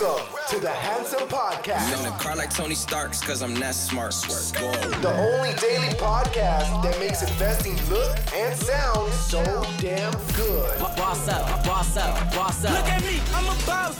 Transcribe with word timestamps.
Welcome 0.00 0.34
to 0.48 0.58
the 0.60 0.70
Handsome 0.70 1.18
I'm 1.20 1.26
in 1.26 1.28
a 1.28 1.36
Podcast, 1.36 2.20
car 2.20 2.36
like 2.36 2.54
Tony 2.54 2.74
Stark's, 2.74 3.20
cause 3.20 3.42
I'm 3.42 3.54
that 3.56 3.74
smart. 3.74 4.14
Whoa. 4.14 4.72
the 5.00 5.12
only 5.12 5.52
daily 5.54 5.92
podcast 5.94 6.82
that 6.82 6.98
makes 6.98 7.22
investing 7.22 7.76
look 7.90 8.16
and 8.34 8.58
sound 8.58 9.12
so 9.12 9.42
damn 9.78 10.12
good. 10.36 10.78
Boss 10.78 11.28
up, 11.28 11.64
boss 11.64 11.96
up, 11.98 12.34
boss 12.34 12.64
up. 12.64 12.78
Look 12.78 12.88
at 12.88 13.02
me, 13.02 13.20
I'm 13.34 13.44
a 13.44 13.66
boss. 13.66 13.98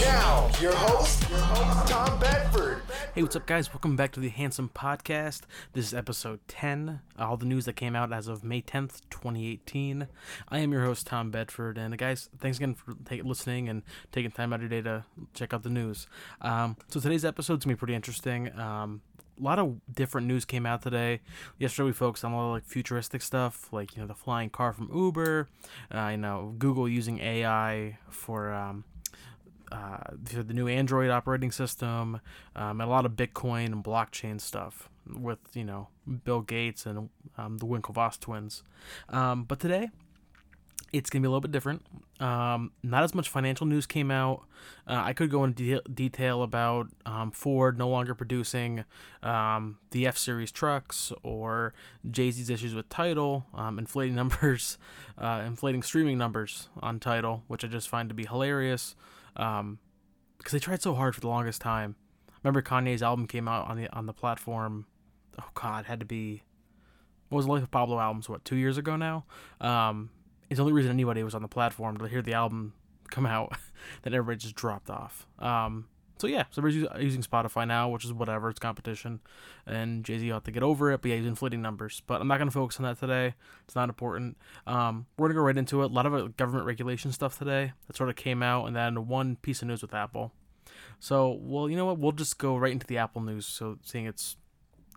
Now, 0.00 0.50
your 0.60 0.74
host, 0.74 1.22
Tom 1.86 2.18
Bedford. 2.18 2.77
Hey, 3.14 3.22
what's 3.22 3.34
up, 3.34 3.46
guys? 3.46 3.72
Welcome 3.72 3.96
back 3.96 4.12
to 4.12 4.20
the 4.20 4.28
Handsome 4.28 4.70
Podcast. 4.72 5.42
This 5.72 5.86
is 5.86 5.94
episode 5.94 6.40
10. 6.46 7.00
All 7.18 7.36
the 7.36 7.46
news 7.46 7.64
that 7.64 7.72
came 7.72 7.96
out 7.96 8.12
as 8.12 8.28
of 8.28 8.44
May 8.44 8.60
10th, 8.60 9.00
2018. 9.10 10.06
I 10.50 10.58
am 10.58 10.72
your 10.72 10.84
host, 10.84 11.06
Tom 11.06 11.30
Bedford. 11.30 11.78
And, 11.78 11.96
guys, 11.96 12.28
thanks 12.38 12.58
again 12.58 12.74
for 12.74 12.94
take, 13.06 13.24
listening 13.24 13.68
and 13.68 13.82
taking 14.12 14.30
time 14.30 14.52
out 14.52 14.56
of 14.56 14.62
your 14.62 14.68
day 14.68 14.82
to 14.82 15.04
check 15.32 15.54
out 15.54 15.62
the 15.62 15.70
news. 15.70 16.06
Um, 16.42 16.76
so, 16.88 17.00
today's 17.00 17.24
episode's 17.24 17.64
going 17.64 17.74
to 17.74 17.76
be 17.76 17.80
pretty 17.80 17.94
interesting. 17.94 18.56
Um, 18.58 19.00
a 19.40 19.42
lot 19.42 19.58
of 19.58 19.80
different 19.92 20.26
news 20.26 20.44
came 20.44 20.66
out 20.66 20.82
today. 20.82 21.20
Yesterday 21.58 21.86
we 21.86 21.92
focused 21.92 22.24
on 22.24 22.32
a 22.32 22.36
lot 22.36 22.46
of 22.48 22.52
like 22.52 22.64
futuristic 22.66 23.22
stuff, 23.22 23.72
like 23.72 23.96
you 23.96 24.02
know 24.02 24.08
the 24.08 24.14
flying 24.14 24.50
car 24.50 24.72
from 24.72 24.90
Uber, 24.92 25.48
uh, 25.94 26.08
you 26.08 26.16
know 26.16 26.54
Google 26.58 26.88
using 26.88 27.20
AI 27.20 27.98
for 28.10 28.52
um, 28.52 28.84
uh, 29.70 29.98
the 30.22 30.54
new 30.54 30.68
Android 30.68 31.10
operating 31.10 31.50
system, 31.50 32.20
um, 32.56 32.80
and 32.80 32.82
a 32.82 32.86
lot 32.86 33.06
of 33.06 33.12
Bitcoin 33.12 33.66
and 33.66 33.84
blockchain 33.84 34.40
stuff 34.40 34.88
with 35.06 35.38
you 35.54 35.64
know 35.64 35.88
Bill 36.24 36.40
Gates 36.40 36.86
and 36.86 37.10
um, 37.36 37.58
the 37.58 37.66
Winklevoss 37.66 38.18
twins. 38.18 38.62
Um, 39.08 39.44
but 39.44 39.60
today, 39.60 39.90
it's 40.92 41.10
gonna 41.10 41.22
be 41.22 41.26
a 41.26 41.30
little 41.30 41.40
bit 41.40 41.52
different. 41.52 41.84
Um, 42.18 42.72
not 42.82 43.04
as 43.04 43.14
much 43.14 43.28
financial 43.28 43.66
news 43.66 43.86
came 43.86 44.10
out. 44.10 44.44
Uh, 44.86 45.02
I 45.04 45.12
could 45.12 45.30
go 45.30 45.44
into 45.44 45.76
de- 45.76 45.88
detail 45.92 46.42
about 46.42 46.88
um, 47.06 47.30
Ford 47.30 47.78
no 47.78 47.88
longer 47.88 48.14
producing 48.14 48.84
um, 49.22 49.78
the 49.90 50.06
F 50.06 50.16
Series 50.16 50.50
trucks 50.50 51.12
or 51.22 51.74
Jay 52.10 52.30
Z's 52.30 52.50
issues 52.50 52.74
with 52.74 52.88
Tidal, 52.88 53.46
inflating 53.76 54.14
numbers, 54.16 54.78
uh, 55.18 55.42
inflating 55.46 55.82
streaming 55.82 56.16
numbers 56.18 56.68
on 56.80 56.98
Tidal, 56.98 57.44
which 57.48 57.64
I 57.64 57.68
just 57.68 57.88
find 57.88 58.08
to 58.08 58.14
be 58.14 58.24
hilarious. 58.24 58.96
Um, 59.38 59.78
because 60.38 60.52
they 60.52 60.58
tried 60.58 60.82
so 60.82 60.94
hard 60.94 61.14
for 61.14 61.20
the 61.20 61.28
longest 61.28 61.60
time. 61.60 61.96
Remember 62.42 62.62
Kanye's 62.62 63.02
album 63.02 63.26
came 63.26 63.48
out 63.48 63.68
on 63.68 63.76
the 63.76 63.92
on 63.92 64.06
the 64.06 64.12
platform. 64.12 64.86
Oh 65.40 65.48
God, 65.54 65.86
had 65.86 66.00
to 66.00 66.06
be. 66.06 66.42
What 67.28 67.36
was 67.36 67.46
the 67.46 67.52
Life 67.52 67.62
of 67.62 67.70
Pablo 67.70 67.98
albums? 67.98 68.28
What 68.28 68.44
two 68.44 68.56
years 68.56 68.78
ago 68.78 68.96
now? 68.96 69.24
Um, 69.60 70.10
it's 70.48 70.58
the 70.58 70.62
only 70.62 70.72
reason 70.72 70.90
anybody 70.90 71.22
was 71.22 71.34
on 71.34 71.42
the 71.42 71.48
platform 71.48 71.98
to 71.98 72.06
hear 72.06 72.22
the 72.22 72.34
album 72.34 72.72
come 73.10 73.26
out. 73.26 73.52
then 74.02 74.14
everybody 74.14 74.38
just 74.38 74.54
dropped 74.54 74.88
off. 74.88 75.26
Um, 75.38 75.88
so 76.18 76.26
yeah, 76.26 76.44
so 76.50 76.64
us- 76.66 76.74
using 77.00 77.22
Spotify 77.22 77.66
now, 77.66 77.88
which 77.88 78.04
is 78.04 78.12
whatever. 78.12 78.50
It's 78.50 78.58
competition, 78.58 79.20
and 79.66 80.04
Jay 80.04 80.18
Z 80.18 80.30
ought 80.30 80.44
to 80.44 80.50
get 80.50 80.62
over 80.62 80.92
it. 80.92 81.02
But 81.02 81.10
yeah, 81.10 81.16
he's 81.16 81.26
inflating 81.26 81.62
numbers. 81.62 82.02
But 82.06 82.20
I'm 82.20 82.28
not 82.28 82.38
gonna 82.38 82.50
focus 82.50 82.78
on 82.78 82.84
that 82.84 82.98
today. 82.98 83.34
It's 83.64 83.74
not 83.74 83.88
important. 83.88 84.36
Um, 84.66 85.06
we're 85.16 85.28
gonna 85.28 85.40
go 85.40 85.44
right 85.44 85.56
into 85.56 85.82
it. 85.82 85.86
A 85.86 85.94
lot 85.94 86.06
of 86.06 86.14
uh, 86.14 86.28
government 86.36 86.66
regulation 86.66 87.12
stuff 87.12 87.38
today 87.38 87.72
that 87.86 87.96
sort 87.96 88.10
of 88.10 88.16
came 88.16 88.42
out, 88.42 88.66
and 88.66 88.76
then 88.76 89.06
one 89.06 89.36
piece 89.36 89.62
of 89.62 89.68
news 89.68 89.82
with 89.82 89.94
Apple. 89.94 90.32
So, 91.00 91.38
well, 91.40 91.70
you 91.70 91.76
know 91.76 91.86
what? 91.86 91.98
We'll 91.98 92.12
just 92.12 92.38
go 92.38 92.56
right 92.56 92.72
into 92.72 92.86
the 92.86 92.98
Apple 92.98 93.22
news. 93.22 93.46
So, 93.46 93.78
seeing 93.82 94.06
it's 94.06 94.36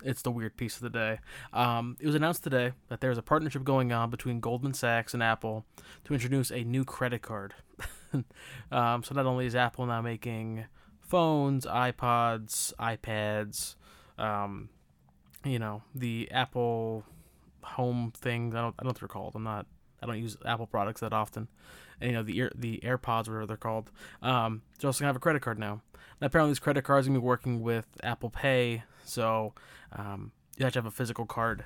it's 0.03 0.22
the 0.22 0.31
weird 0.31 0.58
piece 0.58 0.75
of 0.75 0.81
the 0.81 0.89
day. 0.89 1.19
Um, 1.53 1.97
it 1.99 2.05
was 2.05 2.16
announced 2.16 2.44
today 2.44 2.73
that 2.89 3.02
there's 3.02 3.17
a 3.17 3.22
partnership 3.22 3.64
going 3.64 3.92
on 3.92 4.09
between 4.09 4.39
Goldman 4.39 4.73
Sachs 4.73 5.14
and 5.14 5.22
Apple 5.22 5.66
to 6.05 6.14
introduce 6.14 6.52
a 6.52 6.64
new 6.64 6.83
credit 6.83 7.22
card. 7.22 7.53
um, 8.72 9.03
so 9.03 9.14
not 9.14 9.25
only 9.25 9.45
is 9.45 9.55
Apple 9.55 9.86
now 9.86 10.02
making 10.02 10.66
phones, 11.12 11.66
iPods, 11.66 12.73
iPads, 12.80 13.76
um, 14.17 14.70
you 15.44 15.59
know, 15.59 15.83
the 15.94 16.32
Apple 16.32 17.04
Home 17.64 18.14
thing. 18.16 18.55
I 18.55 18.61
don't, 18.61 18.76
I 18.80 18.83
don't 18.83 18.86
know 18.86 18.88
what 18.89 18.99
they're 18.99 19.08
called. 19.08 19.33
I'm 19.36 19.44
not. 19.44 19.66
I 20.02 20.08
don't 20.08 20.17
use 20.17 20.38
Apple 20.45 20.66
products 20.66 21.02
that 21.02 21.14
often. 21.14 21.48
And, 21.99 22.10
you 22.10 22.16
know, 22.16 22.23
the 22.23 22.49
the 22.55 22.80
AirPods, 22.83 23.27
whatever 23.27 23.45
they're 23.45 23.58
called. 23.58 23.92
Um, 24.23 24.61
they're 24.80 24.88
also 24.88 25.02
gonna 25.02 25.10
have 25.10 25.17
a 25.17 25.20
credit 25.20 25.42
card 25.42 25.60
now. 25.60 25.82
And 25.94 26.27
apparently, 26.27 26.52
these 26.52 26.60
credit 26.60 26.83
cards 26.83 27.05
are 27.05 27.10
gonna 27.10 27.20
be 27.20 27.26
working 27.26 27.61
with 27.61 27.88
Apple 28.02 28.30
Pay, 28.30 28.83
so 29.04 29.54
um, 29.92 30.32
you 30.58 30.64
have 30.64 30.73
to 30.73 30.80
have 30.80 30.86
a 30.86 30.92
physical 30.92 31.26
card 31.26 31.66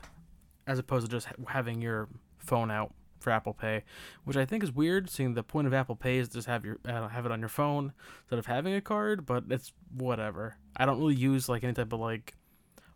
as 0.65 0.79
opposed 0.79 1.05
to 1.05 1.11
just 1.11 1.27
having 1.47 1.81
your 1.81 2.09
phone 2.39 2.71
out 2.71 2.93
for 3.25 3.31
Apple 3.31 3.53
Pay, 3.53 3.83
which 4.23 4.37
I 4.37 4.45
think 4.45 4.63
is 4.63 4.71
weird. 4.71 5.09
Seeing 5.09 5.33
the 5.33 5.43
point 5.43 5.67
of 5.67 5.73
Apple 5.73 5.95
Pay 5.95 6.19
is 6.19 6.29
just 6.29 6.47
have 6.47 6.63
your 6.63 6.77
uh, 6.87 7.09
have 7.09 7.25
it 7.25 7.31
on 7.31 7.41
your 7.41 7.49
phone 7.49 7.91
instead 8.21 8.39
of 8.39 8.45
having 8.45 8.73
a 8.73 8.79
card, 8.79 9.25
but 9.25 9.43
it's 9.49 9.73
whatever. 9.93 10.57
I 10.77 10.85
don't 10.85 10.99
really 10.99 11.15
use 11.15 11.49
like 11.49 11.63
any 11.63 11.73
type 11.73 11.91
of 11.91 11.99
like 11.99 12.35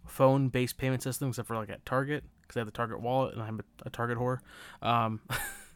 phone 0.06 0.48
based 0.50 0.78
payment 0.78 1.04
system 1.04 1.30
except 1.30 1.48
for 1.48 1.56
like 1.56 1.70
at 1.70 1.86
Target 1.86 2.24
because 2.42 2.58
I 2.58 2.60
have 2.62 2.68
the 2.68 2.72
Target 2.72 3.02
wallet 3.02 3.34
and 3.34 3.42
I'm 3.42 3.60
a, 3.60 3.88
a 3.88 3.90
Target 3.90 4.18
whore. 4.20 4.38
Um, 4.82 5.20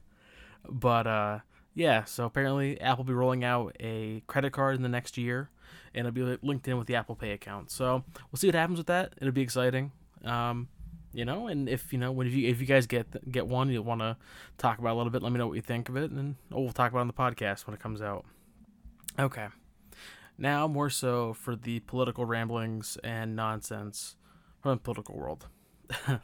but 0.70 1.08
uh, 1.08 1.40
yeah, 1.74 2.03
so 2.03 2.25
apparently 2.25 2.80
Apple 2.80 3.03
will 3.03 3.09
be 3.09 3.14
rolling 3.16 3.44
out 3.44 3.75
a 3.80 4.22
credit 4.28 4.53
card 4.53 4.75
in 4.75 4.84
the 4.84 4.90
next 4.90 5.18
year, 5.18 5.50
and 5.96 6.08
it'll 6.08 6.16
be 6.16 6.38
linked 6.44 6.68
in 6.68 6.78
with 6.78 6.85
the 6.88 6.96
Apple 6.96 7.16
Pay 7.16 7.31
account. 7.31 7.72
So 7.72 8.03
we'll 8.31 8.38
see 8.38 8.47
what 8.47 8.56
happens 8.56 8.78
with 8.78 8.88
that. 8.88 9.14
It'll 9.20 9.34
be 9.34 9.41
exciting. 9.41 9.91
Um, 10.24 10.70
you 11.13 11.25
know, 11.25 11.47
and 11.47 11.69
if 11.69 11.94
you 11.94 12.00
know 12.00 12.12
when 12.12 12.28
if 12.28 12.34
you 12.34 12.50
if 12.50 12.59
you 12.59 12.66
guys 12.66 12.88
get 12.88 13.31
get 13.31 13.47
one, 13.47 13.69
you'll 13.69 13.84
want 13.84 14.01
to 14.01 14.18
talk 14.57 14.79
about 14.79 14.94
a 14.94 14.97
little 14.97 15.12
bit. 15.12 15.22
Let 15.22 15.31
me 15.31 15.38
know 15.38 15.47
what 15.47 15.53
you 15.53 15.62
think 15.62 15.88
of 15.88 15.96
it, 15.96 16.12
and 16.12 16.35
we'll 16.50 16.72
talk 16.72 16.91
about 16.91 17.01
on 17.01 17.07
the 17.07 17.13
podcast 17.13 17.68
when 17.68 17.74
it 17.74 17.79
comes 17.79 18.01
out. 18.01 18.25
Okay. 19.19 19.47
Now 20.38 20.68
more 20.68 20.90
so 20.90 21.34
for 21.34 21.56
the 21.56 21.79
political 21.81 22.25
ramblings 22.25 22.97
and 23.03 23.35
nonsense 23.35 24.16
from 24.62 24.72
the 24.72 24.78
political 24.78 25.16
world. 25.16 25.47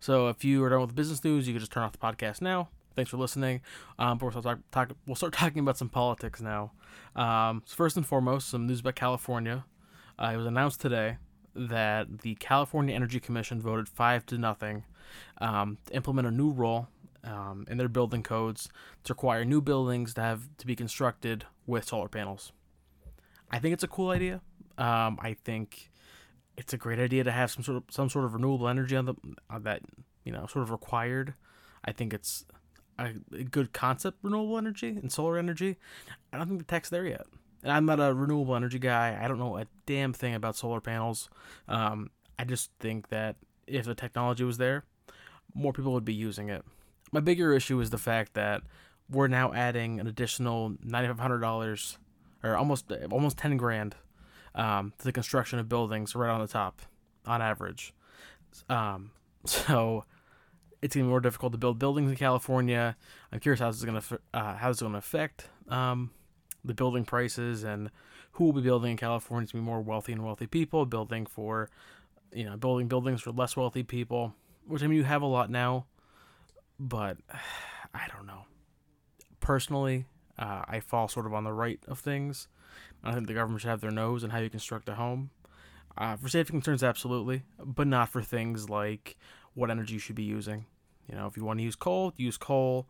so 0.00 0.28
if 0.28 0.44
you 0.44 0.62
are 0.62 0.70
done 0.70 0.80
with 0.82 0.94
business 0.94 1.24
news, 1.24 1.48
you 1.48 1.54
can 1.54 1.60
just 1.60 1.72
turn 1.72 1.82
off 1.82 1.92
the 1.92 1.98
podcast 1.98 2.40
now. 2.40 2.68
Thanks 2.94 3.10
for 3.10 3.16
listening. 3.16 3.60
Um, 3.98 4.18
but 4.18 4.32
we'll 4.32 4.42
start, 4.42 4.60
talk, 4.70 4.92
we'll 5.06 5.16
start 5.16 5.32
talking 5.34 5.60
about 5.60 5.76
some 5.76 5.88
politics 5.88 6.40
now. 6.40 6.72
Um, 7.16 7.62
so 7.64 7.74
first 7.74 7.96
and 7.96 8.06
foremost, 8.06 8.48
some 8.48 8.66
news 8.68 8.80
about 8.80 8.94
California. 8.94 9.64
Uh, 10.18 10.30
it 10.34 10.36
was 10.36 10.46
announced 10.46 10.80
today 10.80 11.16
that 11.58 12.20
the 12.20 12.34
California 12.36 12.94
Energy 12.94 13.20
Commission 13.20 13.60
voted 13.60 13.88
five 13.88 14.24
to 14.26 14.38
nothing 14.38 14.84
um, 15.38 15.78
to 15.86 15.94
implement 15.94 16.28
a 16.28 16.30
new 16.30 16.50
rule 16.50 16.88
um, 17.24 17.66
in 17.68 17.78
their 17.78 17.88
building 17.88 18.22
codes 18.22 18.68
to 19.04 19.12
require 19.12 19.44
new 19.44 19.60
buildings 19.60 20.14
to 20.14 20.20
have 20.20 20.48
to 20.58 20.66
be 20.66 20.76
constructed 20.76 21.44
with 21.66 21.88
solar 21.88 22.08
panels. 22.08 22.52
I 23.50 23.58
think 23.58 23.72
it's 23.72 23.82
a 23.82 23.88
cool 23.88 24.10
idea. 24.10 24.40
Um, 24.76 25.18
I 25.20 25.36
think 25.44 25.90
it's 26.56 26.72
a 26.72 26.76
great 26.76 26.98
idea 26.98 27.24
to 27.24 27.32
have 27.32 27.50
some 27.50 27.62
sort 27.62 27.78
of 27.78 27.84
some 27.90 28.08
sort 28.08 28.24
of 28.24 28.34
renewable 28.34 28.68
energy 28.68 28.96
on 28.96 29.06
the 29.06 29.14
on 29.50 29.62
that 29.64 29.82
you 30.24 30.32
know 30.32 30.46
sort 30.46 30.62
of 30.62 30.70
required. 30.70 31.34
I 31.84 31.92
think 31.92 32.12
it's 32.12 32.44
a, 32.98 33.12
good 33.50 33.72
concept, 33.72 34.18
renewable 34.22 34.58
energy 34.58 34.88
and 34.88 35.10
solar 35.10 35.38
energy. 35.38 35.76
I 36.32 36.38
don't 36.38 36.48
think 36.48 36.58
the 36.58 36.66
tech's 36.66 36.90
there 36.90 37.06
yet. 37.06 37.26
And 37.62 37.72
I'm 37.72 37.86
not 37.86 38.00
a 38.00 38.14
renewable 38.14 38.54
energy 38.54 38.78
guy. 38.78 39.18
I 39.20 39.26
don't 39.26 39.38
know 39.38 39.56
a 39.58 39.66
damn 39.86 40.12
thing 40.12 40.34
about 40.34 40.56
solar 40.56 40.80
panels. 40.80 41.28
Um, 41.66 42.10
I 42.38 42.44
just 42.44 42.70
think 42.78 43.08
that 43.08 43.36
if 43.66 43.84
the 43.84 43.94
technology 43.94 44.44
was 44.44 44.58
there, 44.58 44.84
more 45.54 45.72
people 45.72 45.92
would 45.92 46.04
be 46.04 46.14
using 46.14 46.48
it. 46.48 46.64
My 47.10 47.20
bigger 47.20 47.52
issue 47.52 47.80
is 47.80 47.90
the 47.90 47.98
fact 47.98 48.34
that 48.34 48.62
we're 49.10 49.28
now 49.28 49.52
adding 49.52 49.98
an 49.98 50.06
additional 50.06 50.74
ninety 50.82 51.08
five 51.08 51.18
hundred 51.18 51.40
dollars, 51.40 51.98
or 52.42 52.56
almost 52.56 52.92
almost 53.10 53.38
ten 53.38 53.56
grand, 53.56 53.96
um, 54.54 54.92
to 54.98 55.04
the 55.04 55.12
construction 55.12 55.58
of 55.58 55.68
buildings 55.68 56.14
right 56.14 56.30
on 56.30 56.40
the 56.40 56.46
top, 56.46 56.82
on 57.26 57.40
average. 57.40 57.94
Um, 58.68 59.10
so 59.46 60.04
it's 60.82 60.94
gonna 60.94 61.06
be 61.06 61.10
more 61.10 61.20
difficult 61.20 61.52
to 61.52 61.58
build 61.58 61.78
buildings 61.78 62.10
in 62.10 62.16
California. 62.16 62.96
I'm 63.32 63.40
curious 63.40 63.60
how 63.60 63.70
this 63.70 63.78
is 63.78 63.84
gonna 63.84 64.02
uh, 64.34 64.56
how 64.56 64.68
this 64.68 64.78
is 64.78 64.82
gonna 64.82 64.98
affect 64.98 65.48
um, 65.68 66.10
the 66.68 66.74
building 66.74 67.04
prices 67.04 67.64
and 67.64 67.90
who 68.32 68.44
will 68.44 68.52
be 68.52 68.60
building 68.60 68.92
in 68.92 68.96
California. 68.96 69.48
Gonna 69.52 69.62
be 69.62 69.66
more 69.66 69.80
wealthy 69.80 70.12
and 70.12 70.24
wealthy 70.24 70.46
people 70.46 70.86
building 70.86 71.26
for, 71.26 71.68
you 72.32 72.44
know, 72.44 72.56
building 72.56 72.86
buildings 72.86 73.22
for 73.22 73.32
less 73.32 73.56
wealthy 73.56 73.82
people. 73.82 74.34
Which 74.66 74.82
I 74.82 74.86
mean, 74.86 74.98
you 74.98 75.04
have 75.04 75.22
a 75.22 75.26
lot 75.26 75.50
now, 75.50 75.86
but 76.78 77.16
I 77.94 78.06
don't 78.14 78.26
know. 78.26 78.44
Personally, 79.40 80.04
uh, 80.38 80.62
I 80.68 80.80
fall 80.80 81.08
sort 81.08 81.26
of 81.26 81.34
on 81.34 81.44
the 81.44 81.52
right 81.52 81.80
of 81.88 81.98
things. 81.98 82.48
I 83.02 83.14
think 83.14 83.26
the 83.26 83.34
government 83.34 83.62
should 83.62 83.70
have 83.70 83.80
their 83.80 83.90
nose 83.90 84.22
in 84.22 84.30
how 84.30 84.38
you 84.38 84.50
construct 84.50 84.88
a 84.88 84.94
home. 84.94 85.30
Uh, 85.96 86.16
for 86.16 86.28
safety 86.28 86.52
concerns, 86.52 86.82
absolutely, 86.82 87.42
but 87.64 87.86
not 87.86 88.08
for 88.08 88.22
things 88.22 88.68
like 88.70 89.16
what 89.54 89.70
energy 89.70 89.94
you 89.94 89.98
should 89.98 90.14
be 90.14 90.22
using. 90.22 90.66
You 91.08 91.16
know, 91.16 91.26
if 91.26 91.36
you 91.36 91.44
want 91.44 91.58
to 91.58 91.64
use 91.64 91.74
coal, 91.74 92.12
use 92.16 92.36
coal, 92.36 92.86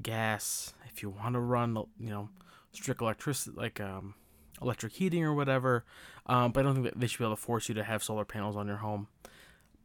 gas. 0.00 0.74
If 0.88 1.02
you 1.02 1.10
want 1.10 1.34
to 1.34 1.40
run, 1.40 1.74
you 1.98 2.10
know, 2.10 2.28
strict 2.72 3.00
electricity, 3.00 3.56
like 3.56 3.80
um, 3.80 4.14
electric 4.62 4.92
heating 4.92 5.24
or 5.24 5.34
whatever. 5.34 5.84
Um, 6.26 6.52
but 6.52 6.60
I 6.60 6.62
don't 6.64 6.74
think 6.74 6.86
that 6.86 7.00
they 7.00 7.06
should 7.06 7.18
be 7.18 7.24
able 7.24 7.36
to 7.36 7.42
force 7.42 7.68
you 7.68 7.74
to 7.76 7.84
have 7.84 8.02
solar 8.02 8.24
panels 8.24 8.56
on 8.56 8.66
your 8.66 8.78
home. 8.78 9.08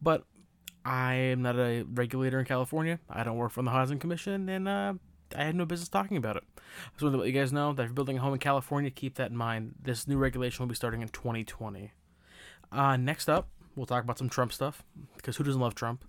But 0.00 0.24
I 0.84 1.14
am 1.14 1.42
not 1.42 1.58
a 1.58 1.82
regulator 1.82 2.38
in 2.38 2.44
California. 2.44 3.00
I 3.10 3.24
don't 3.24 3.36
work 3.36 3.52
for 3.52 3.62
the 3.62 3.70
Housing 3.70 3.98
Commission, 3.98 4.48
and 4.48 4.68
uh, 4.68 4.94
I 5.34 5.44
had 5.44 5.56
no 5.56 5.64
business 5.64 5.88
talking 5.88 6.16
about 6.16 6.36
it. 6.36 6.44
I 6.56 6.90
just 6.92 7.02
wanted 7.02 7.16
to 7.16 7.18
let 7.18 7.26
you 7.26 7.32
guys 7.32 7.52
know 7.52 7.72
that 7.72 7.82
if 7.82 7.88
you're 7.88 7.94
building 7.94 8.18
a 8.18 8.20
home 8.20 8.34
in 8.34 8.38
California, 8.38 8.90
keep 8.90 9.16
that 9.16 9.30
in 9.30 9.36
mind. 9.36 9.74
This 9.82 10.06
new 10.06 10.16
regulation 10.16 10.62
will 10.62 10.68
be 10.68 10.76
starting 10.76 11.02
in 11.02 11.08
2020. 11.08 11.92
Uh, 12.70 12.96
next 12.96 13.28
up, 13.28 13.48
we'll 13.74 13.86
talk 13.86 14.04
about 14.04 14.18
some 14.18 14.28
Trump 14.28 14.52
stuff 14.52 14.84
because 15.16 15.36
who 15.36 15.44
doesn't 15.44 15.60
love 15.60 15.74
Trump? 15.74 16.04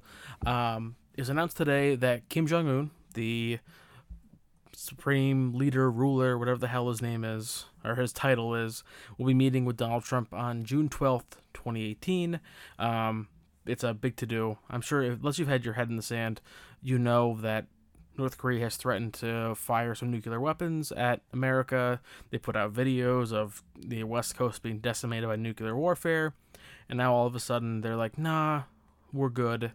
Um, 0.45 0.95
it 1.15 1.21
was 1.21 1.29
announced 1.29 1.57
today 1.57 1.95
that 1.95 2.29
Kim 2.29 2.45
Jong 2.45 2.67
Un, 2.67 2.91
the 3.15 3.59
supreme 4.77 5.53
leader, 5.55 5.89
ruler, 5.89 6.37
whatever 6.37 6.59
the 6.59 6.67
hell 6.67 6.87
his 6.87 7.01
name 7.01 7.23
is, 7.23 7.65
or 7.83 7.95
his 7.95 8.13
title 8.13 8.53
is, 8.53 8.83
will 9.17 9.25
be 9.25 9.33
meeting 9.33 9.65
with 9.65 9.75
Donald 9.75 10.03
Trump 10.03 10.31
on 10.31 10.63
June 10.63 10.87
12th, 10.87 11.39
2018. 11.55 12.39
Um, 12.77 13.27
it's 13.65 13.83
a 13.83 13.95
big 13.95 14.15
to 14.17 14.27
do. 14.27 14.59
I'm 14.69 14.81
sure, 14.81 15.01
if, 15.01 15.19
unless 15.19 15.39
you've 15.39 15.47
had 15.47 15.65
your 15.65 15.73
head 15.73 15.89
in 15.89 15.95
the 15.95 16.03
sand, 16.03 16.41
you 16.79 16.99
know 16.99 17.37
that 17.41 17.65
North 18.19 18.37
Korea 18.37 18.65
has 18.65 18.77
threatened 18.77 19.15
to 19.15 19.55
fire 19.55 19.95
some 19.95 20.11
nuclear 20.11 20.39
weapons 20.39 20.91
at 20.91 21.21
America. 21.33 21.99
They 22.29 22.37
put 22.37 22.55
out 22.55 22.71
videos 22.71 23.33
of 23.33 23.63
the 23.75 24.03
West 24.03 24.35
Coast 24.35 24.61
being 24.61 24.77
decimated 24.77 25.27
by 25.27 25.37
nuclear 25.37 25.75
warfare. 25.75 26.35
And 26.87 26.97
now 26.97 27.15
all 27.15 27.25
of 27.25 27.35
a 27.35 27.39
sudden 27.39 27.81
they're 27.81 27.95
like, 27.95 28.17
nah, 28.17 28.63
we're 29.11 29.29
good. 29.29 29.71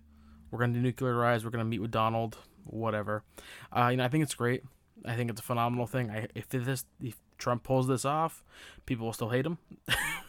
We're 0.51 0.61
going 0.61 0.75
to 0.75 0.81
denuclearize. 0.81 1.45
We're 1.45 1.51
going 1.51 1.65
to 1.65 1.69
meet 1.69 1.81
with 1.81 1.91
Donald, 1.91 2.39
whatever. 2.65 3.25
Uh, 3.77 3.89
you 3.89 3.97
know, 3.97 4.05
I 4.05 4.09
think 4.09 4.23
it's 4.23 4.35
great. 4.35 4.63
I 5.05 5.15
think 5.15 5.31
it's 5.31 5.41
a 5.41 5.45
phenomenal 5.45 5.87
thing. 5.87 6.11
I, 6.11 6.29
if 6.35 6.49
this, 6.49 6.85
if 7.01 7.17
Trump 7.39 7.65
pulls 7.65 7.89
this 7.89 8.05
off, 8.05 8.45
people 8.87 9.07
will 9.07 9.13
still 9.13 9.31
hate 9.31 9.47
him, 9.47 9.59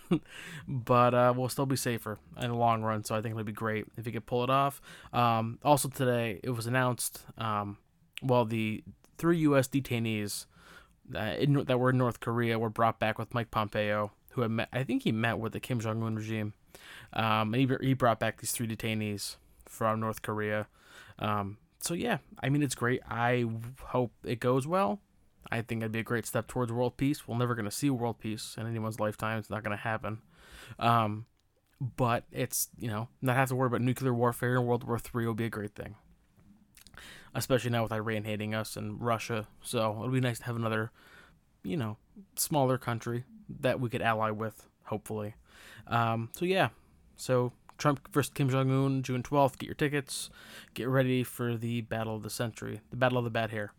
but 0.68 1.14
uh, 1.14 1.34
we'll 1.36 1.50
still 1.50 1.66
be 1.66 1.76
safer 1.76 2.18
in 2.40 2.50
the 2.50 2.56
long 2.56 2.82
run. 2.82 3.04
So 3.04 3.16
I 3.16 3.22
think 3.22 3.34
it'll 3.34 3.44
be 3.44 3.52
great 3.52 3.86
if 3.98 4.06
he 4.06 4.12
could 4.12 4.26
pull 4.26 4.44
it 4.44 4.50
off. 4.50 4.82
Um, 5.12 5.60
also 5.64 5.90
today, 5.90 6.40
it 6.44 6.52
was 6.52 6.66
announced. 6.66 7.22
Um, 7.38 7.78
well, 8.22 8.46
the 8.46 8.84
three 9.18 9.38
U.S. 9.40 9.68
detainees 9.68 10.46
uh, 11.16 11.36
in, 11.38 11.66
that 11.66 11.80
were 11.80 11.92
in 11.92 11.98
North 11.98 12.20
Korea 12.20 12.58
were 12.58 12.70
brought 12.70 13.00
back 13.00 13.20
with 13.20 13.34
Mike 13.34 13.52
Pompeo, 13.52 14.12
who 14.32 14.42
had 14.42 14.52
met, 14.52 14.70
I 14.74 14.84
think 14.84 15.04
he 15.04 15.12
met 15.12 15.38
with 15.38 15.54
the 15.54 15.60
Kim 15.60 15.80
Jong 15.80 16.02
Un 16.02 16.16
regime. 16.16 16.54
Um, 17.14 17.54
he, 17.54 17.70
he 17.82 17.94
brought 17.94 18.20
back 18.20 18.42
these 18.42 18.52
three 18.52 18.68
detainees 18.68 19.36
from 19.68 20.00
North 20.00 20.22
Korea. 20.22 20.68
Um, 21.20 21.58
so 21.84 21.94
yeah, 21.94 22.20
I 22.42 22.50
mean 22.50 22.64
it's 22.64 22.76
great. 22.76 23.02
I 23.10 23.46
hope 23.82 24.14
it 24.24 24.40
goes 24.40 24.66
well. 24.66 25.00
I 25.52 25.62
think 25.62 25.82
it'd 25.82 25.92
be 25.92 26.00
a 26.00 26.04
great 26.04 26.26
step 26.26 26.48
towards 26.48 26.72
world 26.72 26.96
peace. 26.98 27.28
We're 27.28 27.38
never 27.38 27.56
gonna 27.56 27.72
see 27.72 27.90
world 27.90 28.20
peace 28.20 28.56
in 28.58 28.66
anyone's 28.66 29.00
lifetime. 29.00 29.38
It's 29.38 29.50
not 29.50 29.64
gonna 29.64 29.76
happen. 29.76 30.22
Um, 30.80 31.26
but 31.98 32.24
it's 32.32 32.70
you 32.78 32.88
know 32.88 33.10
not 33.22 33.36
have 33.36 33.50
to 33.50 33.56
worry 33.56 33.68
about 33.68 33.82
nuclear 33.82 34.14
warfare 34.14 34.56
in 34.56 34.66
World 34.66 34.86
War 34.86 34.98
Three 34.98 35.26
will 35.26 35.34
be 35.34 35.46
a 35.46 35.50
great 35.50 35.76
thing. 35.76 35.96
Especially 37.36 37.72
now 37.72 37.84
with 37.84 37.92
Iran 37.92 38.24
hating 38.24 38.54
us 38.56 38.78
and 38.78 39.02
Russia, 39.02 39.48
so 39.62 39.92
it'll 40.00 40.10
be 40.10 40.20
nice 40.20 40.38
to 40.38 40.46
have 40.46 40.56
another, 40.56 40.92
you 41.64 41.76
know, 41.76 41.98
smaller 42.36 42.78
country 42.78 43.26
that 43.60 43.80
we 43.80 43.90
could 43.90 44.04
ally 44.04 44.30
with. 44.30 44.68
Hopefully, 44.86 45.34
um, 45.88 46.30
so 46.34 46.46
yeah, 46.46 46.70
so 47.16 47.52
Trump 47.84 48.08
versus 48.14 48.32
Kim 48.34 48.50
Jong 48.50 48.72
Un, 48.72 49.04
June 49.04 49.22
12th. 49.22 49.58
Get 49.58 49.68
your 49.68 49.76
tickets. 49.76 50.30
Get 50.74 50.88
ready 50.88 51.22
for 51.22 51.58
the 51.58 51.82
battle 51.82 52.16
of 52.16 52.24
the 52.24 52.30
century, 52.30 52.80
the 52.92 52.96
battle 52.96 53.18
of 53.18 53.26
the 53.26 53.30
bad 53.30 53.52
hair. 53.52 53.74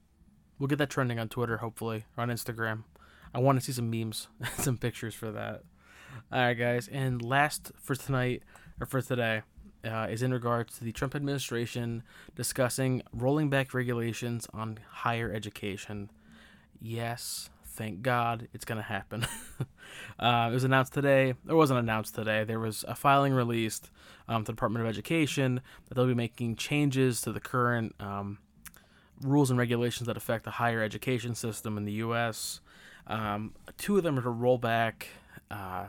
We'll 0.59 0.67
get 0.67 0.77
that 0.77 0.91
trending 0.91 1.19
on 1.19 1.31
Twitter, 1.31 1.57
hopefully, 1.57 2.05
or 2.15 2.23
on 2.23 2.29
Instagram. 2.29 2.85
I 3.33 3.39
want 3.39 3.59
to 3.59 3.65
see 3.65 3.73
some 3.73 3.89
memes, 3.89 4.29
some 4.59 4.77
pictures 4.77 5.15
for 5.15 5.33
that. 5.33 5.63
All 6.31 6.39
right, 6.39 6.53
guys. 6.53 6.87
And 6.87 7.23
last 7.23 7.73
for 7.81 7.95
tonight, 7.95 8.43
or 8.79 8.85
for 8.85 9.01
today, 9.01 9.41
uh, 9.83 10.09
is 10.11 10.21
in 10.21 10.35
regards 10.35 10.77
to 10.77 10.85
the 10.85 10.93
Trump 10.93 11.15
administration 11.15 12.03
discussing 12.37 13.01
rolling 13.11 13.49
back 13.49 13.73
regulations 13.73 14.47
on 14.53 14.81
higher 14.87 15.33
education. 15.33 16.11
Yes, 16.79 17.49
thank 17.75 18.03
God 18.03 18.49
it's 18.53 18.65
going 18.65 18.79
to 18.79 18.83
happen. 18.83 19.27
uh, 20.19 20.49
it 20.51 20.55
was 20.55 20.65
announced 20.65 20.93
today. 20.93 21.31
It 21.31 21.55
wasn't 21.55 21.81
announced 21.81 22.15
today. 22.15 22.45
There 22.45 22.61
was 22.61 22.85
a 22.87 22.95
filing 22.95 23.33
released 23.33 23.91
um, 24.29 24.45
to 24.45 24.53
the 24.53 24.53
Department 24.53 24.85
of 24.85 24.89
Education 24.89 25.61
that 25.89 25.95
they'll 25.95 26.07
be 26.07 26.15
making 26.15 26.57
changes 26.57 27.21
to 27.23 27.33
the 27.33 27.41
current 27.41 27.95
um, 28.01 28.39
rules 29.21 29.51
and 29.51 29.59
regulations 29.59 30.07
that 30.07 30.17
affect 30.17 30.45
the 30.45 30.53
higher 30.53 30.83
education 30.83 31.35
system 31.35 31.77
in 31.77 31.85
the 31.85 31.93
U.S. 31.93 32.61
Um, 33.07 33.55
two 33.77 33.97
of 33.97 34.03
them 34.03 34.19
are 34.19 34.23
to 34.23 34.31
roll 34.31 34.59
back. 34.59 35.09
Uh, 35.51 35.87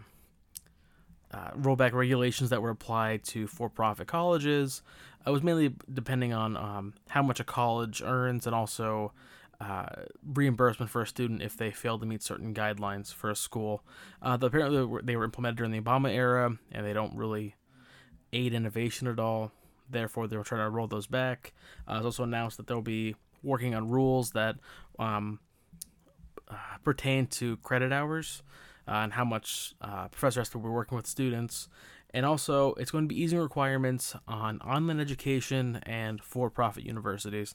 uh, 1.32 1.52
rollback 1.52 1.92
regulations 1.92 2.50
that 2.50 2.62
were 2.62 2.70
applied 2.70 3.22
to 3.24 3.46
for-profit 3.46 4.08
colleges. 4.08 4.82
It 5.28 5.32
was 5.32 5.44
mainly 5.44 5.74
depending 5.92 6.34
on 6.34 6.56
um, 6.56 6.94
how 7.10 7.24
much 7.24 7.42
a 7.42 7.44
college 7.44 8.02
earns 8.06 8.46
and 8.46 8.56
also 8.56 9.12
uh, 9.60 9.86
reimbursement 10.24 10.92
for 10.92 11.02
a 11.02 11.08
student 11.08 11.42
if 11.42 11.58
they 11.58 11.72
fail 11.72 11.98
to 12.00 12.06
meet 12.06 12.22
certain 12.22 12.54
guidelines 12.54 13.14
for 13.14 13.30
a 13.30 13.36
school. 13.36 13.84
Uh, 14.22 14.38
apparently, 14.42 15.02
they 15.04 15.16
were 15.16 15.24
implemented 15.24 15.58
during 15.58 15.72
the 15.72 15.80
Obama 15.80 16.14
era, 16.14 16.58
and 16.72 16.86
they 16.86 16.94
don't 16.94 17.16
really 17.16 17.56
aid 18.34 18.54
innovation 18.54 19.08
at 19.08 19.20
all. 19.20 19.52
Therefore, 19.90 20.28
they 20.28 20.38
were 20.38 20.44
trying 20.44 20.66
to 20.66 20.70
roll 20.70 20.88
those 20.88 21.08
back. 21.08 21.54
Uh, 21.88 21.96
it's 21.98 22.06
also 22.06 22.24
announced 22.24 22.58
that 22.58 22.68
they'll 22.68 22.82
be 22.82 23.16
working 23.44 23.76
on 23.76 23.90
rules 23.90 24.32
that 24.32 24.56
um, 24.98 25.40
uh, 26.50 26.56
pertain 26.84 27.28
to 27.28 27.58
credit 27.58 27.92
hours 27.92 28.42
uh, 28.88 28.92
and 28.94 29.14
how 29.14 29.26
much 29.26 29.74
uh, 29.82 30.08
professor 30.08 30.40
has 30.40 30.50
to 30.50 30.58
be 30.58 30.70
working 30.70 30.96
with 30.96 31.08
students. 31.08 31.70
And 32.12 32.26
also, 32.26 32.76
it's 32.76 32.92
going 32.92 33.04
to 33.04 33.14
be 33.14 33.22
easing 33.22 33.40
requirements 33.40 34.16
on 34.26 34.62
online 34.62 35.02
education 35.02 35.82
and 35.84 36.24
for 36.24 36.50
profit 36.50 36.86
universities. 36.86 37.52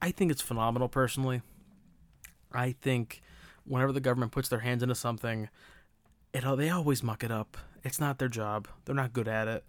I 0.00 0.10
think 0.10 0.30
it's 0.30 0.42
phenomenal 0.42 0.88
personally. 0.88 1.42
I 2.52 2.72
think 2.72 3.22
whenever 3.64 3.92
the 3.92 4.00
government 4.00 4.32
puts 4.32 4.48
their 4.48 4.60
hands 4.60 4.82
into 4.82 4.94
something, 4.94 5.48
it 6.32 6.56
they 6.56 6.70
always 6.70 7.02
muck 7.02 7.24
it 7.24 7.30
up. 7.30 7.56
It's 7.82 8.00
not 8.00 8.18
their 8.18 8.28
job. 8.28 8.68
They're 8.84 8.94
not 8.94 9.12
good 9.12 9.28
at 9.28 9.48
it. 9.48 9.64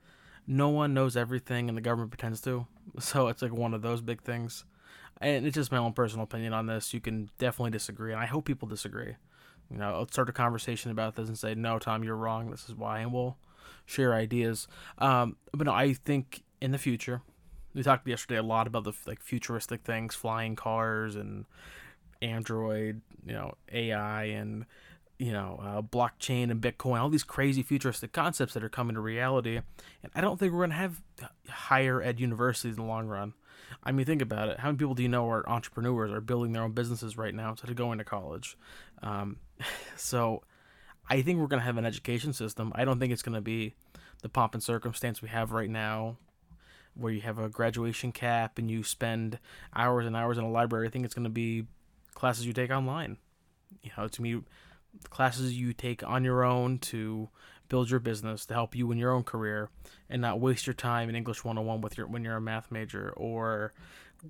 No 0.45 0.69
one 0.69 0.94
knows 0.94 1.18
everything, 1.18 1.68
and 1.68 1.77
the 1.77 1.81
government 1.81 2.12
pretends 2.12 2.41
to. 2.41 2.68
So 3.00 3.27
it's 3.27 3.41
like 3.41 3.53
one 3.53 3.74
of 3.74 3.81
those 3.81 4.00
big 4.00 4.24
things. 4.24 4.63
And 5.19 5.45
it's 5.45 5.56
just 5.56 5.74
my 5.74 5.77
own 5.77 5.91
personal 5.91 6.24
opinion 6.24 6.53
on 6.53 6.68
this. 6.68 6.94
You 6.94 7.01
can 7.01 7.29
definitely 7.38 7.71
disagree, 7.71 8.13
and 8.13 8.21
I 8.21 8.25
hope 8.25 8.45
people 8.45 8.68
disagree. 8.68 9.15
You 9.69 9.77
know, 9.77 9.94
I'll 9.94 10.07
start 10.07 10.29
a 10.29 10.33
conversation 10.33 10.89
about 10.89 11.15
this 11.15 11.27
and 11.27 11.38
say, 11.38 11.53
"No, 11.53 11.79
Tom, 11.79 12.03
you're 12.03 12.15
wrong. 12.15 12.50
This 12.50 12.69
is 12.69 12.75
why," 12.75 13.00
and 13.00 13.12
we'll 13.12 13.38
share 13.85 14.13
ideas. 14.13 14.68
Um, 14.97 15.35
but 15.51 15.65
no, 15.65 15.74
I 15.74 15.94
think 15.94 16.44
in 16.62 16.71
the 16.71 16.77
future, 16.77 17.21
we 17.73 17.83
talked 17.83 18.07
yesterday 18.07 18.39
a 18.39 18.43
lot 18.43 18.67
about 18.67 18.83
the 18.83 18.93
like 19.05 19.21
futuristic 19.21 19.83
things, 19.83 20.15
flying 20.15 20.55
cars 20.55 21.15
and 21.15 21.45
Android, 22.21 23.01
you 23.25 23.33
know, 23.33 23.53
AI 23.71 24.23
and 24.25 24.65
you 25.19 25.31
know, 25.31 25.59
uh, 25.63 25.81
blockchain 25.81 26.51
and 26.51 26.62
Bitcoin, 26.62 27.00
all 27.00 27.09
these 27.09 27.24
crazy 27.24 27.63
futuristic 27.63 28.12
concepts 28.13 28.53
that 28.53 28.63
are 28.63 28.69
coming 28.69 28.93
to 28.93 29.01
reality. 29.01 29.57
And 30.03 30.12
I 30.13 30.21
don't 30.21 30.39
think 30.39 30.53
we're 30.53 30.59
going 30.59 30.69
to 30.69 30.75
have 30.75 31.01
higher 31.50 32.01
ed 32.01 32.19
universities 32.19 32.77
in 32.77 32.83
the 32.83 32.88
long 32.88 33.07
run. 33.07 33.33
I 33.83 33.91
mean, 33.91 34.05
think 34.05 34.21
about 34.21 34.50
it. 34.50 34.59
How 34.59 34.67
many 34.67 34.77
people 34.77 34.93
do 34.93 35.01
you 35.01 35.09
know 35.09 35.27
are 35.29 35.47
entrepreneurs, 35.50 36.12
are 36.12 36.21
building 36.21 36.53
their 36.53 36.62
own 36.62 36.74
businesses 36.74 37.17
right 37.17 37.33
now 37.33 37.51
instead 37.51 37.69
of 37.69 37.75
going 37.75 37.97
to 37.97 38.03
college? 38.03 38.57
Um, 39.01 39.38
so 39.95 40.43
I 41.09 41.21
think 41.24 41.39
we're 41.39 41.47
going 41.47 41.62
to 41.62 41.65
have 41.65 41.77
an 41.77 41.86
education 41.86 42.31
system. 42.33 42.71
I 42.75 42.86
don't 42.86 43.00
think 43.00 43.12
it's 43.12 43.24
going 43.24 43.36
to 43.36 43.41
be 43.41 43.74
the 44.21 44.29
pomp 44.29 44.53
and 44.53 44.62
circumstance 44.62 45.21
we 45.21 45.29
have 45.29 45.51
right 45.51 45.69
now 45.69 46.17
where 46.98 47.12
you 47.12 47.22
have 47.22 47.39
a 47.39 47.50
graduation 47.50 48.12
cap 48.12 48.58
and 48.58 48.70
you 48.70 48.84
spend 48.84 49.39
hours 49.75 50.06
and 50.06 50.16
hours 50.16 50.38
in 50.38 50.44
a 50.44 50.50
library. 50.50 50.88
I 50.88 50.89
think 50.89 51.06
it's 51.06 51.13
going 51.13 51.24
to 51.24 51.30
be 51.30 51.66
classes 52.16 52.46
you 52.46 52.54
take 52.54 52.72
online. 52.72 53.18
You 53.84 53.92
know, 53.98 54.08
to 54.08 54.22
me, 54.22 54.42
classes 55.10 55.54
you 55.54 55.74
take 55.74 56.04
on 56.04 56.24
your 56.24 56.44
own 56.44 56.80
to 56.80 57.30
build 57.70 57.89
your 57.89 58.00
business 58.00 58.46
to 58.46 58.54
help 58.54 58.75
you 58.75 58.92
in 58.92 58.98
your 58.98 59.12
own 59.12 59.24
career 59.24 59.70
and 60.10 60.22
not 60.22 60.39
waste 60.39 60.66
your 60.66 60.74
time 60.74 61.10
in 61.10 61.16
English 61.16 61.44
101 61.44 61.82
with 61.82 61.98
your 61.98 62.08
when 62.08 62.24
you're 62.24 62.38
a 62.38 62.42
math 62.42 62.72
major 62.72 63.13
or 63.18 63.74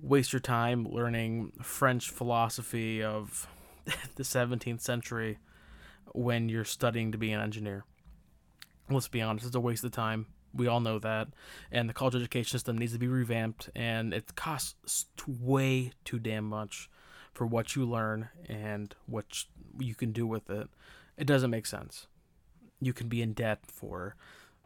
waste 0.02 0.32
your 0.32 0.40
time 0.40 0.84
learning 0.84 1.52
French 1.62 2.10
philosophy 2.10 3.02
of 3.02 3.48
the 4.16 4.22
17th 4.22 4.80
century 4.80 5.38
when 6.12 6.48
you're 6.48 6.64
studying 6.64 7.12
to 7.12 7.18
be 7.18 7.32
an 7.32 7.40
engineer. 7.40 7.84
Let's 8.90 9.08
be 9.08 9.22
honest, 9.22 9.46
it's 9.46 9.54
a 9.54 9.60
waste 9.60 9.84
of 9.84 9.92
time. 9.92 10.26
We 10.54 10.66
all 10.66 10.80
know 10.80 10.98
that. 10.98 11.28
And 11.70 11.88
the 11.88 11.94
college 11.94 12.14
education 12.14 12.50
system 12.50 12.78
needs 12.78 12.92
to 12.92 12.98
be 12.98 13.08
revamped, 13.08 13.70
and 13.74 14.14
it 14.14 14.34
costs 14.34 15.06
way 15.26 15.92
too 16.04 16.18
damn 16.18 16.44
much 16.44 16.90
for 17.32 17.46
what 17.46 17.76
you 17.76 17.84
learn 17.84 18.28
and 18.48 18.94
what 19.06 19.44
you 19.78 19.94
can 19.94 20.12
do 20.12 20.26
with 20.26 20.50
it. 20.50 20.68
It 21.16 21.26
doesn't 21.26 21.50
make 21.50 21.66
sense. 21.66 22.06
You 22.80 22.92
can 22.92 23.08
be 23.08 23.22
in 23.22 23.32
debt 23.32 23.60
for 23.66 24.16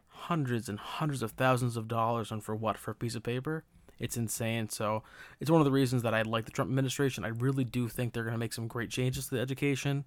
hundreds 0.07 0.69
and 0.69 0.79
hundreds 0.79 1.21
of 1.21 1.31
thousands 1.31 1.75
of 1.75 1.87
dollars, 1.87 2.31
and 2.31 2.43
for 2.43 2.55
what? 2.55 2.77
For 2.77 2.91
a 2.91 2.95
piece 2.95 3.15
of 3.15 3.23
paper? 3.23 3.63
It's 3.99 4.17
insane. 4.17 4.69
So 4.69 5.03
it's 5.39 5.51
one 5.51 5.61
of 5.61 5.65
the 5.65 5.71
reasons 5.71 6.03
that 6.03 6.13
I 6.13 6.23
like 6.23 6.45
the 6.45 6.51
Trump 6.51 6.69
administration. 6.69 7.25
I 7.25 7.29
really 7.29 7.63
do 7.63 7.87
think 7.87 8.13
they're 8.13 8.23
going 8.23 8.33
to 8.33 8.39
make 8.39 8.53
some 8.53 8.67
great 8.67 8.89
changes 8.89 9.27
to 9.27 9.35
the 9.35 9.41
education. 9.41 10.05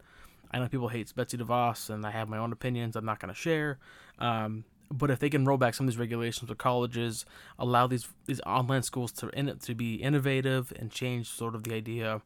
I 0.50 0.59
know 0.59 0.68
people 0.68 0.88
hate 0.88 1.12
Betsy 1.14 1.37
DeVos, 1.37 1.90
and 1.90 2.06
I 2.06 2.11
have 2.11 2.28
my 2.28 2.38
own 2.38 2.52
opinions 2.52 2.97
I'm 2.97 3.04
not 3.04 3.21
going 3.21 3.33
to 3.33 3.38
share. 3.38 3.78
Um, 4.18 4.64
but 4.90 5.11
if 5.11 5.19
they 5.19 5.31
can 5.31 5.45
roll 5.45 5.59
back 5.59 5.75
some 5.75 5.87
of 5.87 5.93
these 5.93 5.99
regulations 5.99 6.49
with 6.49 6.59
colleges, 6.59 7.25
allow 7.59 7.87
these 7.87 8.09
these 8.26 8.40
online 8.43 8.83
schools 8.83 9.12
to 9.12 9.28
in, 9.31 9.59
to 9.59 9.75
be 9.75 9.97
innovative 9.97 10.73
and 10.76 10.90
change 10.90 11.28
sort 11.28 11.55
of 11.55 11.64
the 11.64 11.75
idea 11.75 12.23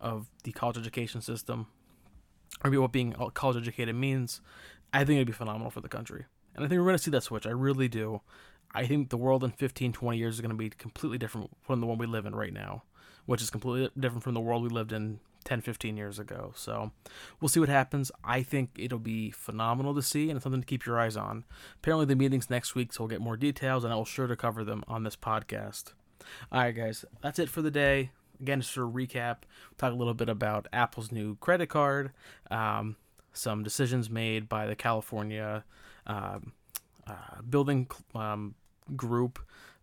of 0.00 0.30
the 0.44 0.52
college 0.52 0.78
education 0.78 1.20
system, 1.20 1.66
or 2.64 2.70
what 2.80 2.92
being 2.92 3.14
college 3.34 3.56
educated 3.56 3.94
means, 3.94 4.40
I 4.92 5.04
think 5.04 5.16
it'd 5.16 5.26
be 5.26 5.32
phenomenal 5.32 5.70
for 5.70 5.80
the 5.80 5.88
country. 5.88 6.24
And 6.54 6.64
I 6.64 6.68
think 6.68 6.78
we're 6.78 6.86
going 6.86 6.96
to 6.96 7.02
see 7.02 7.10
that 7.12 7.22
switch. 7.22 7.46
I 7.46 7.50
really 7.50 7.88
do. 7.88 8.22
I 8.72 8.86
think 8.86 9.10
the 9.10 9.16
world 9.16 9.44
in 9.44 9.50
15, 9.50 9.92
20 9.92 10.18
years 10.18 10.36
is 10.36 10.40
going 10.40 10.50
to 10.50 10.56
be 10.56 10.70
completely 10.70 11.18
different 11.18 11.50
from 11.60 11.80
the 11.80 11.86
one 11.86 11.98
we 11.98 12.06
live 12.06 12.26
in 12.26 12.34
right 12.34 12.52
now, 12.52 12.84
which 13.26 13.42
is 13.42 13.50
completely 13.50 13.90
different 13.98 14.24
from 14.24 14.34
the 14.34 14.40
world 14.40 14.62
we 14.62 14.68
lived 14.68 14.92
in 14.92 15.20
10, 15.44 15.60
15 15.60 15.96
years 15.96 16.18
ago. 16.18 16.52
So 16.54 16.92
we'll 17.40 17.48
see 17.48 17.60
what 17.60 17.68
happens. 17.68 18.10
I 18.22 18.42
think 18.42 18.70
it'll 18.78 18.98
be 18.98 19.30
phenomenal 19.30 19.94
to 19.94 20.02
see 20.02 20.30
and 20.30 20.42
something 20.42 20.60
to 20.60 20.66
keep 20.66 20.86
your 20.86 20.98
eyes 21.00 21.16
on. 21.16 21.44
Apparently, 21.76 22.06
the 22.06 22.16
meeting's 22.16 22.50
next 22.50 22.74
week, 22.74 22.92
so 22.92 23.02
we'll 23.02 23.08
get 23.08 23.20
more 23.20 23.36
details 23.36 23.84
and 23.84 23.92
I 23.92 23.96
will 23.96 24.04
sure 24.04 24.26
to 24.26 24.36
cover 24.36 24.64
them 24.64 24.84
on 24.86 25.04
this 25.04 25.16
podcast. 25.16 25.92
All 26.52 26.60
right, 26.60 26.74
guys, 26.74 27.04
that's 27.22 27.38
it 27.38 27.48
for 27.48 27.62
the 27.62 27.70
day. 27.70 28.10
Again, 28.40 28.60
just 28.60 28.72
for 28.72 28.84
a 28.84 28.90
recap, 28.90 29.38
talk 29.76 29.92
a 29.92 29.96
little 29.96 30.14
bit 30.14 30.28
about 30.28 30.66
Apple's 30.72 31.12
new 31.12 31.36
credit 31.36 31.68
card, 31.68 32.12
um, 32.50 32.96
some 33.32 33.62
decisions 33.62 34.08
made 34.08 34.48
by 34.48 34.66
the 34.66 34.74
California 34.74 35.64
um, 36.06 36.52
uh, 37.06 37.42
building 37.48 37.86
um, 38.14 38.54
group 38.96 39.38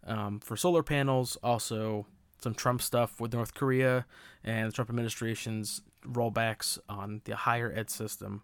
um, 0.06 0.40
for 0.40 0.58
solar 0.58 0.84
panels, 0.84 1.38
also 1.44 2.08
some 2.40 2.54
Trump 2.54 2.82
stuff 2.82 3.20
with 3.20 3.34
North 3.34 3.54
Korea 3.54 4.06
and 4.44 4.68
the 4.68 4.72
Trump 4.72 4.90
administration's 4.90 5.82
rollbacks 6.06 6.78
on 6.88 7.22
the 7.26 7.36
higher 7.36 7.72
ed 7.76 7.90
system. 7.90 8.44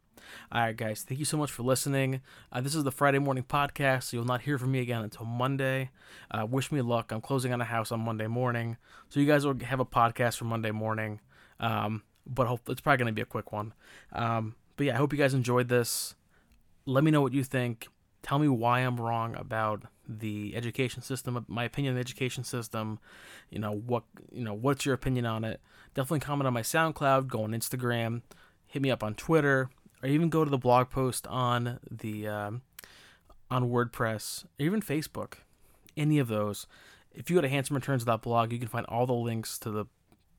All 0.51 0.61
right, 0.61 0.75
guys, 0.75 1.03
thank 1.03 1.19
you 1.19 1.25
so 1.25 1.37
much 1.37 1.51
for 1.51 1.63
listening. 1.63 2.21
Uh, 2.51 2.61
this 2.61 2.75
is 2.75 2.83
the 2.83 2.91
Friday 2.91 3.19
morning 3.19 3.43
podcast, 3.43 4.03
so 4.03 4.17
you'll 4.17 4.25
not 4.25 4.41
hear 4.41 4.57
from 4.57 4.71
me 4.71 4.79
again 4.79 5.01
until 5.01 5.25
Monday. 5.25 5.89
Uh, 6.31 6.45
wish 6.45 6.71
me 6.71 6.81
luck. 6.81 7.11
I'm 7.11 7.21
closing 7.21 7.53
on 7.53 7.61
a 7.61 7.65
house 7.65 7.91
on 7.91 7.99
Monday 7.99 8.27
morning, 8.27 8.77
so 9.09 9.19
you 9.19 9.25
guys 9.25 9.45
will 9.45 9.57
have 9.59 9.79
a 9.79 9.85
podcast 9.85 10.37
for 10.37 10.45
Monday 10.45 10.71
morning. 10.71 11.19
Um, 11.59 12.03
but 12.25 12.47
hope 12.47 12.61
it's 12.69 12.81
probably 12.81 12.97
going 12.97 13.07
to 13.07 13.13
be 13.13 13.21
a 13.21 13.25
quick 13.25 13.51
one. 13.51 13.73
Um, 14.13 14.55
but 14.75 14.85
yeah, 14.87 14.93
I 14.93 14.97
hope 14.97 15.11
you 15.11 15.19
guys 15.19 15.33
enjoyed 15.33 15.67
this. 15.67 16.15
Let 16.85 17.03
me 17.03 17.11
know 17.11 17.21
what 17.21 17.33
you 17.33 17.43
think. 17.43 17.87
Tell 18.23 18.39
me 18.39 18.47
why 18.47 18.79
I'm 18.79 18.99
wrong 18.99 19.35
about 19.35 19.83
the 20.07 20.55
education 20.55 21.01
system, 21.01 21.45
my 21.47 21.65
opinion 21.65 21.91
on 21.91 21.95
the 21.95 22.01
education 22.01 22.43
system. 22.43 22.99
You 23.49 23.59
know 23.59 23.73
what 23.73 24.03
you 24.31 24.43
know. 24.43 24.53
What's 24.53 24.85
your 24.85 24.95
opinion 24.95 25.25
on 25.25 25.43
it? 25.43 25.61
Definitely 25.93 26.21
comment 26.21 26.47
on 26.47 26.53
my 26.53 26.61
SoundCloud. 26.61 27.27
Go 27.27 27.43
on 27.43 27.51
Instagram. 27.51 28.21
Hit 28.65 28.81
me 28.81 28.89
up 28.89 29.03
on 29.03 29.13
Twitter, 29.13 29.69
or 30.01 30.09
even 30.09 30.29
go 30.29 30.43
to 30.43 30.49
the 30.49 30.57
blog 30.57 30.89
post 30.89 31.27
on 31.27 31.79
the 31.91 32.27
um, 32.27 32.61
on 33.51 33.69
WordPress, 33.69 34.45
or 34.45 34.65
even 34.65 34.81
Facebook. 34.81 35.35
Any 35.95 36.17
of 36.17 36.29
those. 36.29 36.65
If 37.13 37.29
you 37.29 37.35
go 37.35 37.41
to 37.41 37.49
handsome.returns.blog, 37.49 38.51
you 38.51 38.57
can 38.57 38.67
find 38.67 38.87
all 38.87 39.05
the 39.05 39.13
links 39.13 39.59
to 39.59 39.69
the 39.69 39.85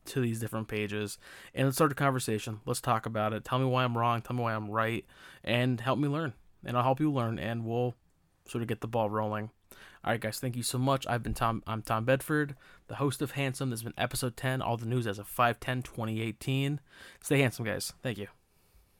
to 0.06 0.20
these 0.20 0.38
different 0.38 0.68
pages 0.68 1.16
and 1.54 1.66
let's 1.66 1.78
start 1.78 1.90
a 1.90 1.94
conversation. 1.94 2.60
Let's 2.66 2.80
talk 2.80 3.06
about 3.06 3.32
it. 3.32 3.42
Tell 3.42 3.58
me 3.58 3.64
why 3.64 3.84
I'm 3.84 3.96
wrong. 3.96 4.20
Tell 4.20 4.36
me 4.36 4.42
why 4.42 4.54
I'm 4.54 4.70
right, 4.70 5.04
and 5.42 5.80
help 5.80 5.98
me 5.98 6.08
learn. 6.08 6.34
And 6.66 6.76
I'll 6.76 6.82
help 6.82 7.00
you 7.00 7.10
learn, 7.10 7.38
and 7.38 7.64
we'll 7.64 7.94
sort 8.46 8.62
of 8.62 8.68
get 8.68 8.80
the 8.80 8.88
ball 8.88 9.10
rolling. 9.10 9.50
All 10.04 10.12
right, 10.12 10.20
guys, 10.20 10.38
thank 10.38 10.54
you 10.54 10.62
so 10.62 10.78
much. 10.78 11.06
I've 11.06 11.22
been 11.22 11.34
Tom. 11.34 11.62
I'm 11.66 11.80
Tom 11.80 12.04
Bedford, 12.04 12.56
the 12.88 12.96
host 12.96 13.22
of 13.22 13.32
Handsome. 13.32 13.70
This 13.70 13.80
has 13.80 13.84
been 13.84 13.94
episode 13.98 14.36
10. 14.36 14.60
All 14.60 14.76
the 14.76 14.86
news 14.86 15.06
as 15.06 15.18
of 15.18 15.26
5 15.26 15.58
10 15.58 15.82
2018. 15.82 16.80
Stay 17.22 17.40
handsome, 17.40 17.64
guys. 17.64 17.92
Thank 18.02 18.18
you. 18.18 18.28